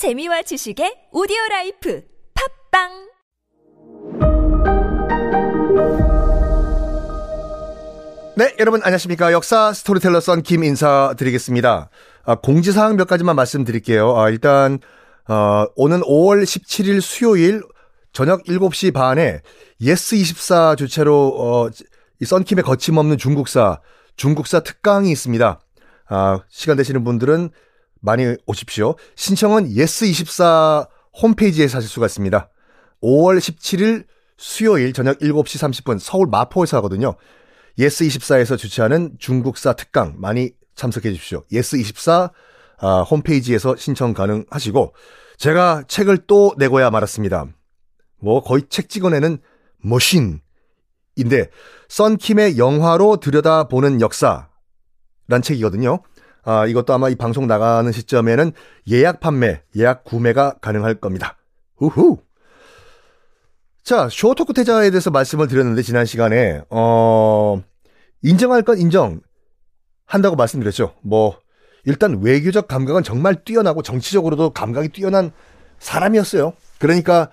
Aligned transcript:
재미와 0.00 0.40
지식의 0.40 1.08
오디오 1.12 1.36
life 1.50 2.00
팟빵 2.72 2.88
네, 8.34 8.56
여러분 8.58 8.80
안녕하십니까. 8.82 9.30
역사 9.32 9.74
스토리텔러 9.74 10.20
선 10.20 10.40
김 10.42 10.64
인사드리겠습니다. 10.64 11.90
아, 12.24 12.34
공지 12.36 12.72
사항 12.72 12.96
몇 12.96 13.08
가지만 13.08 13.36
말씀드릴게요. 13.36 14.16
아, 14.16 14.30
일단, 14.30 14.78
어, 15.28 15.66
오는 15.76 16.00
5월 16.00 16.44
17일 16.44 17.02
수요일 17.02 17.60
저녁 18.14 18.44
7시 18.44 18.94
반에 18.94 19.42
예스24 19.82 20.78
주최로, 20.78 21.34
어, 21.36 21.68
이 22.20 22.24
썬킴의 22.24 22.64
거침없는 22.64 23.18
중국사, 23.18 23.82
중국사 24.16 24.60
특강이 24.60 25.10
있습니다. 25.12 25.60
아, 26.08 26.40
시간 26.48 26.78
되시는 26.78 27.04
분들은 27.04 27.50
많이 28.00 28.36
오십시오. 28.46 28.94
신청은 29.14 29.70
예스24 29.70 30.88
홈페이지에서 31.22 31.78
하실 31.78 31.88
수가 31.90 32.06
있습니다. 32.06 32.48
5월 33.02 33.38
17일 33.38 34.06
수요일 34.36 34.92
저녁 34.92 35.18
7시 35.18 35.84
30분 35.84 35.98
서울 35.98 36.26
마포에서 36.28 36.78
하거든요. 36.78 37.14
예스24에서 37.78 38.58
주최하는 38.58 39.16
중국사 39.18 39.74
특강 39.74 40.14
많이 40.18 40.50
참석해 40.74 41.10
주십시오. 41.12 41.44
예스24 41.52 42.32
아, 42.78 43.02
홈페이지에서 43.02 43.76
신청 43.76 44.14
가능하시고 44.14 44.94
제가 45.36 45.84
책을 45.86 46.26
또 46.26 46.54
내고야 46.56 46.90
말았습니다. 46.90 47.46
뭐 48.18 48.42
거의 48.42 48.62
책 48.68 48.88
찍어내는 48.88 49.38
machine인데 49.78 50.40
썬킴의 51.88 52.58
영화로 52.58 53.18
들여다보는 53.18 54.00
역사란 54.00 54.48
책이거든요. 55.42 56.02
아, 56.42 56.66
이것도 56.66 56.92
아마 56.92 57.08
이 57.08 57.14
방송 57.14 57.46
나가는 57.46 57.90
시점에는 57.90 58.52
예약 58.90 59.20
판매, 59.20 59.62
예약 59.76 60.04
구매가 60.04 60.56
가능할 60.60 60.96
겁니다. 60.96 61.36
우후. 61.76 62.18
자, 63.82 64.08
쇼토크 64.10 64.52
태자에 64.52 64.90
대해서 64.90 65.10
말씀을 65.10 65.48
드렸는데 65.48 65.82
지난 65.82 66.06
시간에 66.06 66.62
어 66.70 67.62
인정할 68.22 68.62
건 68.62 68.78
인정 68.78 69.20
한다고 70.06 70.36
말씀드렸죠. 70.36 70.94
뭐 71.02 71.38
일단 71.84 72.20
외교적 72.22 72.68
감각은 72.68 73.02
정말 73.02 73.42
뛰어나고 73.44 73.82
정치적으로도 73.82 74.50
감각이 74.50 74.90
뛰어난 74.90 75.32
사람이었어요. 75.78 76.52
그러니까 76.78 77.30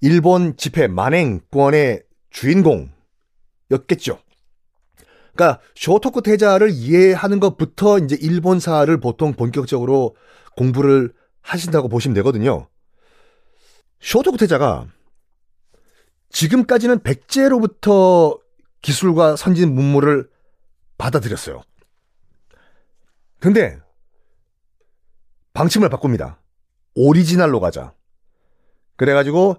일본 0.00 0.56
집회 0.56 0.86
만행권의 0.86 2.02
주인공였겠죠. 2.30 4.18
그러니까 5.34 5.60
쇼토쿠 5.74 6.22
태자를 6.22 6.70
이해하는 6.70 7.40
것부터 7.40 7.98
이제 7.98 8.16
일본사를 8.20 8.98
보통 9.00 9.32
본격적으로 9.32 10.16
공부를 10.56 11.12
하신다고 11.42 11.88
보시면 11.88 12.14
되거든요. 12.14 12.68
쇼토쿠 14.00 14.38
태자가 14.38 14.86
지금까지는 16.30 17.00
백제로부터 17.00 18.38
기술과 18.82 19.36
선진 19.36 19.74
문물을 19.74 20.28
받아들였어요. 20.98 21.62
근데 23.40 23.78
방침을 25.52 25.88
바꿉니다. 25.88 26.40
오리지널로 26.94 27.60
가자. 27.60 27.94
그래가지고 28.96 29.56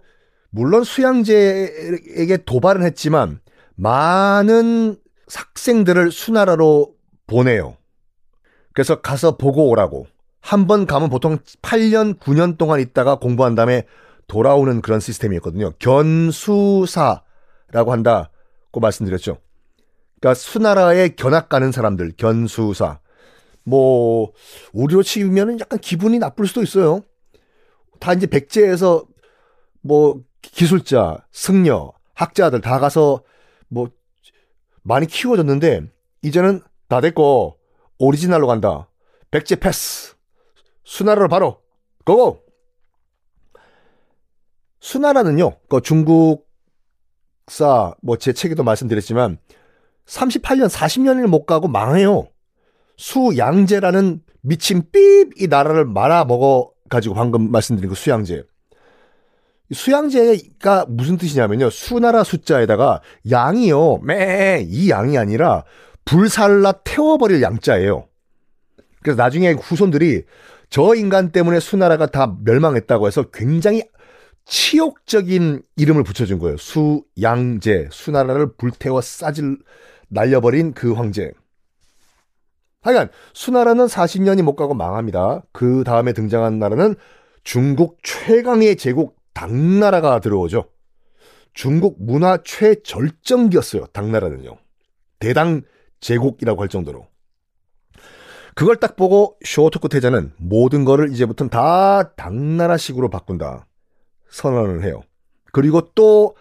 물론 0.49 0.83
수양제에게 0.83 2.45
도발은 2.45 2.83
했지만 2.83 3.41
많은 3.75 4.97
학생들을 5.33 6.11
수나라로 6.11 6.93
보내요. 7.27 7.77
그래서 8.73 9.01
가서 9.01 9.37
보고 9.37 9.69
오라고. 9.69 10.07
한 10.41 10.67
번 10.67 10.85
가면 10.85 11.09
보통 11.09 11.39
8년, 11.63 12.19
9년 12.19 12.57
동안 12.57 12.79
있다가 12.79 13.15
공부한 13.17 13.55
다음에 13.55 13.83
돌아오는 14.27 14.81
그런 14.81 14.99
시스템이었거든요. 14.99 15.71
견수사라고 15.79 17.21
한다고 17.91 18.79
말씀드렸죠. 18.79 19.37
그러니까 20.19 20.33
수나라에 20.35 21.09
견학 21.09 21.49
가는 21.49 21.71
사람들, 21.71 22.13
견수사. 22.17 22.99
뭐, 23.63 24.31
우리로 24.73 25.01
치면 25.01 25.59
약간 25.59 25.79
기분이 25.79 26.19
나쁠 26.19 26.45
수도 26.47 26.61
있어요. 26.61 27.01
다 27.99 28.13
이제 28.13 28.27
백제에서 28.27 29.05
뭐, 29.81 30.21
기술자, 30.43 31.25
승려, 31.31 31.91
학자들 32.13 32.61
다 32.61 32.79
가서 32.79 33.23
뭐, 33.67 33.89
많이 34.85 35.07
키워졌는데, 35.07 35.87
이제는 36.21 36.61
다 36.87 37.01
됐고, 37.01 37.57
오리지널로 37.97 38.45
간다. 38.45 38.87
백제 39.31 39.55
패스. 39.55 40.15
수나라로 40.83 41.27
바로, 41.27 41.61
고고! 42.05 42.43
수나라는요, 44.79 45.57
그 45.67 45.81
중국사, 45.81 46.45
뭐 48.03 48.17
제 48.17 48.31
책에도 48.31 48.63
말씀드렸지만, 48.63 49.39
38년, 50.05 50.69
40년을 50.69 51.25
못 51.25 51.45
가고 51.45 51.67
망해요. 51.67 52.27
수양제라는 52.97 54.21
미친 54.41 54.83
삐이 54.91 55.47
나라를 55.49 55.85
말아 55.85 56.25
먹어 56.25 56.71
가지고 56.89 57.15
방금 57.15 57.49
말씀드린 57.49 57.89
그 57.89 57.95
수양제. 57.95 58.43
수양제가 59.71 60.85
무슨 60.89 61.17
뜻이냐면요. 61.17 61.69
수나라 61.69 62.23
숫자에다가 62.23 63.01
양이요. 63.29 63.99
매, 64.03 64.63
이 64.67 64.89
양이 64.89 65.17
아니라 65.17 65.63
불살라 66.05 66.73
태워버릴 66.83 67.41
양자예요. 67.41 68.07
그래서 69.01 69.21
나중에 69.21 69.51
후손들이 69.51 70.23
저 70.69 70.95
인간 70.95 71.31
때문에 71.31 71.59
수나라가 71.59 72.05
다 72.07 72.35
멸망했다고 72.43 73.07
해서 73.07 73.23
굉장히 73.33 73.83
치욕적인 74.45 75.63
이름을 75.75 76.03
붙여준 76.03 76.39
거예요. 76.39 76.57
수양제, 76.57 77.89
수나라를 77.91 78.53
불태워 78.57 79.01
싸질, 79.01 79.57
날려버린 80.09 80.73
그 80.73 80.93
황제. 80.93 81.31
하여간, 82.81 83.09
수나라는 83.33 83.87
40년이 83.87 84.43
못 84.43 84.55
가고 84.55 84.75
망합니다. 84.75 85.41
그 85.51 85.83
다음에 85.83 86.13
등장한 86.13 86.59
나라는 86.59 86.95
중국 87.43 87.97
최강의 88.03 88.75
제국 88.75 89.15
당나라가 89.35 90.19
들어오죠. 90.19 90.71
중국 91.53 92.03
문화 92.03 92.37
최절정기였어요. 92.43 93.85
당나라는요. 93.87 94.57
대당 95.19 95.61
제국이라고 95.99 96.61
할 96.61 96.69
정도로. 96.69 97.07
그걸 98.55 98.77
딱 98.77 98.95
보고 98.95 99.37
쇼토쿠 99.43 99.89
태자는 99.89 100.33
모든 100.37 100.85
거를 100.85 101.11
이제부터는 101.11 101.49
다 101.49 102.15
당나라식으로 102.15 103.09
바꾼다. 103.09 103.67
선언을 104.29 104.83
해요. 104.83 105.01
그리고 105.51 105.93
또 105.93 106.35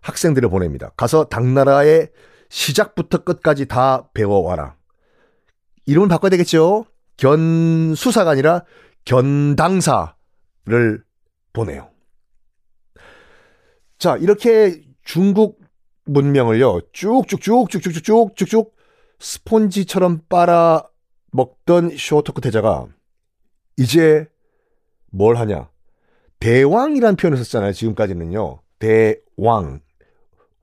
학생들을 0.00 0.48
보냅니다. 0.48 0.90
가서 0.96 1.24
당나라의 1.24 2.10
시작부터 2.48 3.24
끝까지 3.24 3.66
다 3.66 4.08
배워와라. 4.14 4.76
이름을 5.86 6.08
바꿔야 6.08 6.30
되겠죠? 6.30 6.86
견수사가 7.18 8.30
아니라 8.30 8.64
견당사를 9.04 10.14
보내요. 11.52 11.90
자, 13.98 14.16
이렇게 14.16 14.80
중국 15.04 15.60
문명을요, 16.04 16.80
쭉쭉쭉쭉쭉쭉쭉쭉 16.92 18.74
스폰지처럼 19.18 20.22
빨아 20.28 20.84
먹던 21.32 21.96
쇼토크 21.96 22.40
태자가 22.40 22.86
이제 23.76 24.26
뭘 25.10 25.36
하냐? 25.36 25.68
대왕이란 26.40 27.16
표현을 27.16 27.36
썼잖아요. 27.38 27.72
지금까지는요. 27.72 28.62
대왕. 28.78 29.80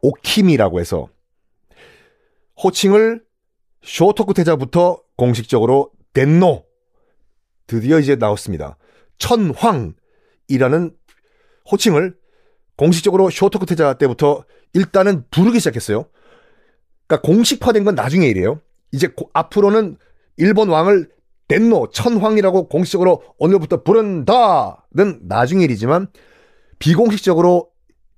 오킴이라고 0.01 0.79
해서 0.79 1.09
호칭을 2.63 3.24
쇼토쿠 3.84 4.34
태자부터 4.34 5.01
공식적으로 5.18 5.91
덴노 6.13 6.63
드디어 7.68 8.00
이제 8.00 8.16
나왔습니다. 8.16 8.78
천황이라는 9.18 10.95
호칭을 11.71 12.15
공식적으로 12.77 13.30
쇼토쿠 13.30 13.66
태자 13.66 13.94
때부터 13.94 14.44
일단은 14.74 15.24
부르기 15.31 15.60
시작했어요. 15.60 16.06
그러니까 17.07 17.27
공식화된 17.27 17.83
건 17.83 17.95
나중에 17.95 18.27
일이에요. 18.27 18.60
이제 18.92 19.07
고, 19.07 19.30
앞으로는 19.33 19.98
일본 20.38 20.69
왕을 20.69 21.10
덴노 21.48 21.89
천황이라고 21.92 22.68
공식적으로 22.68 23.24
오늘부터 23.38 23.83
부른다는 23.83 25.19
나중 25.27 25.62
일이지만 25.62 26.07
비공식적으로 26.80 27.69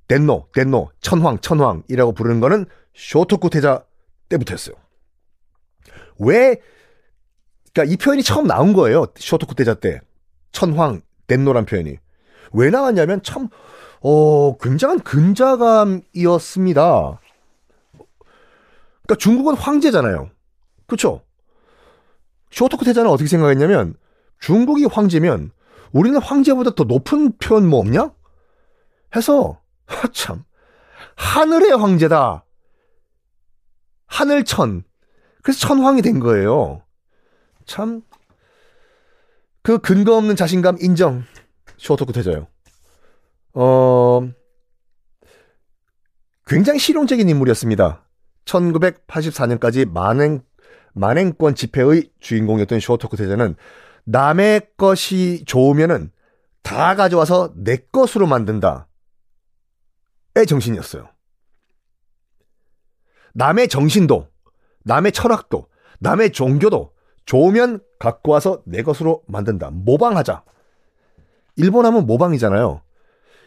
덴노 0.08 0.48
덴노 0.54 0.92
천황 1.02 1.40
천황이라고 1.40 2.14
부르는 2.14 2.40
거는 2.40 2.66
쇼토쿠 2.96 3.50
태자 3.50 3.86
때부터였어요. 4.30 4.76
왜 6.20 6.60
그러니까 7.74 7.94
이 7.94 7.98
표현이 7.98 8.24
처음 8.24 8.48
나온 8.48 8.74
거예요. 8.74 9.08
쇼토쿠 9.18 9.56
태자 9.56 9.76
때 9.76 10.00
천황 10.52 11.02
덴노란 11.28 11.66
표현이 11.66 11.98
왜 12.54 12.70
나왔냐면 12.70 13.22
참 13.22 13.50
어, 14.02 14.58
굉장한 14.58 15.00
근자감이었습니다. 15.02 16.82
그러니까 19.04 19.16
중국은 19.20 19.56
황제잖아요. 19.56 20.30
그렇죠? 20.86 21.22
쇼토크 22.52 22.86
태자는 22.86 23.10
어떻게 23.10 23.28
생각했냐면 23.28 23.96
중국이 24.40 24.86
황제면 24.86 25.52
우리는 25.92 26.22
황제보다 26.22 26.72
더 26.76 26.84
높은 26.84 27.38
표현 27.38 27.68
뭐 27.68 27.80
없냐? 27.80 28.12
해서 29.16 29.62
참 30.14 30.44
하늘의 31.16 31.72
황제다. 31.78 32.44
하늘천. 34.06 34.84
그래서 35.42 35.60
천황이 35.68 36.02
된 36.02 36.20
거예요. 36.20 36.82
참 37.66 38.08
그 39.68 39.80
근거 39.80 40.16
없는 40.16 40.38
자신감 40.38 40.78
인정. 40.80 41.26
쇼토쿠 41.76 42.14
태자요. 42.14 42.48
어 43.60 44.22
굉장히 46.46 46.78
실용적인 46.78 47.28
인물이었습니다. 47.28 48.06
1984년까지 48.46 49.90
만행 49.90 50.44
만행권 50.94 51.56
집회의 51.56 52.12
주인공이었던 52.20 52.80
쇼토쿠 52.80 53.18
태자는 53.18 53.56
남의 54.06 54.70
것이 54.78 55.44
좋으면은 55.46 56.12
다 56.62 56.96
가져와서 56.96 57.54
내 57.56 57.78
것으로 57.92 58.28
만든다. 58.28 58.88
의 60.36 60.46
정신이었어요. 60.46 61.10
남의 63.34 63.70
정신도, 63.70 64.28
남의 64.84 65.12
철학도, 65.12 65.68
남의 66.00 66.32
종교도 66.32 66.94
좋으면 67.26 67.80
갖고 67.98 68.34
와서 68.34 68.62
내 68.66 68.84
것으로 68.84 69.24
만든다. 69.28 69.72
모방하자. 69.72 70.44
일본 71.56 71.88
하면 71.88 72.06
모방이잖아요. 72.06 72.82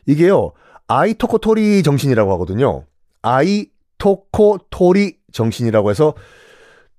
이게요, 0.06 0.52
아이토코토리 0.88 1.82
정신이라고 1.82 2.32
하거든요. 2.35 2.85
아이토코토리 3.23 5.19
정신이라고 5.32 5.91
해서 5.91 6.14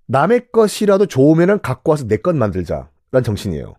남의 0.08 0.48
것이라도 0.52 1.06
좋으면은 1.06 1.62
갖고 1.62 1.92
와서 1.92 2.08
내 2.08 2.18
것 2.18 2.36
만들자라는 2.36 3.24
정신이에요. 3.24 3.76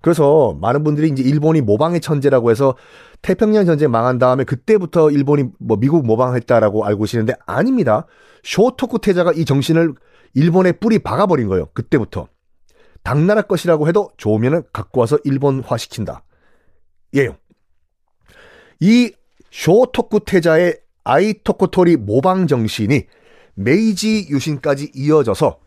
그래서 0.00 0.56
많은 0.60 0.82
분들이 0.82 1.08
이제 1.08 1.22
일본이 1.22 1.60
모방의 1.60 2.00
천재라고 2.00 2.50
해서 2.50 2.76
태평양 3.22 3.66
전쟁 3.66 3.90
망한 3.92 4.18
다음에 4.18 4.42
그때부터 4.42 5.10
일본이 5.10 5.44
뭐 5.60 5.76
미국 5.76 6.04
모방했다라고 6.04 6.84
알고 6.84 7.04
계시는데 7.04 7.34
아닙니다. 7.46 8.06
쇼토쿠 8.42 8.98
태자가 8.98 9.32
이 9.32 9.44
정신을 9.44 9.94
일본의 10.34 10.74
뿌리 10.80 10.98
박아버린 10.98 11.46
거예요. 11.46 11.66
그때부터. 11.72 12.26
당나라 13.04 13.42
것이라고 13.42 13.86
해도 13.88 14.10
좋으면은 14.16 14.62
갖고 14.72 15.00
와서 15.00 15.18
일본화 15.24 15.76
시킨다. 15.76 16.24
예요. 17.14 17.36
이 18.82 19.12
쇼토쿠 19.52 20.24
태자의 20.24 20.76
아이토코토리 21.04 21.96
모방 21.98 22.48
정신이 22.48 23.06
메이지 23.54 24.26
유신까지 24.28 24.90
이어져서 24.92 25.60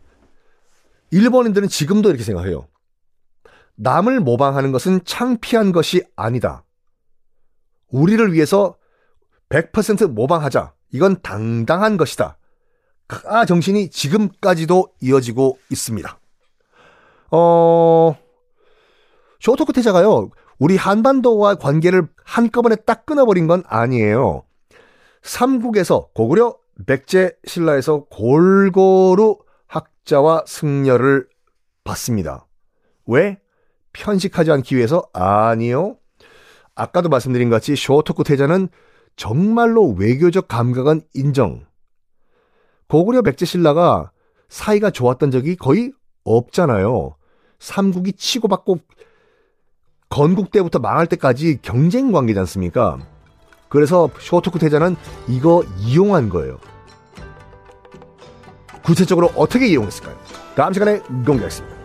일본인들은 1.12 1.68
지금도 1.68 2.10
이렇게 2.10 2.22
생각해요. 2.22 2.68
남을 3.76 4.20
모방하는 4.20 4.70
것은 4.70 5.02
창피한 5.06 5.72
것이 5.72 6.04
아니다. 6.14 6.62
우리를 7.88 8.34
위해서 8.34 8.76
100% 9.48 10.08
모방하자. 10.08 10.74
이건 10.92 11.22
당당한 11.22 11.96
것이다. 11.96 12.36
아 13.24 13.46
정신이 13.46 13.88
지금까지도 13.88 14.92
이어지고 15.00 15.58
있습니다. 15.70 16.18
어, 17.30 18.14
쇼토쿠 19.40 19.72
태자가요, 19.72 20.30
우리 20.58 20.76
한반도와 20.76 21.56
관계를 21.56 22.08
한꺼번에 22.24 22.76
딱 22.76 23.06
끊어버린 23.06 23.46
건 23.46 23.62
아니에요. 23.66 24.44
삼국에서 25.22 26.08
고구려 26.14 26.56
백제 26.86 27.36
신라에서 27.46 28.04
골고루 28.04 29.38
학자와 29.66 30.44
승려를 30.46 31.28
받습니다. 31.84 32.46
왜? 33.06 33.38
편식하지 33.92 34.50
않기 34.50 34.76
위해서? 34.76 35.08
아니요. 35.12 35.96
아까도 36.74 37.08
말씀드린 37.08 37.48
것 37.48 37.56
같이 37.56 37.74
쇼토쿠 37.76 38.24
태자는 38.24 38.68
정말로 39.16 39.92
외교적 39.92 40.48
감각은 40.48 41.00
인정. 41.14 41.64
고구려 42.88 43.22
백제 43.22 43.46
신라가 43.46 44.12
사이가 44.48 44.90
좋았던 44.90 45.30
적이 45.30 45.56
거의 45.56 45.92
없잖아요. 46.24 47.16
삼국이 47.58 48.12
치고받고 48.12 48.78
건국 50.16 50.50
때부터 50.50 50.78
망할 50.78 51.06
때까지 51.06 51.58
경쟁 51.60 52.10
관계지 52.10 52.38
않습니까? 52.40 52.96
그래서 53.68 54.08
쇼토쿠 54.18 54.58
태자는 54.58 54.96
이거 55.28 55.62
이용한 55.78 56.30
거예요. 56.30 56.58
구체적으로 58.82 59.30
어떻게 59.36 59.66
이용했을까요? 59.66 60.16
다음 60.54 60.72
시간에 60.72 61.00
공개하겠습니다. 61.00 61.75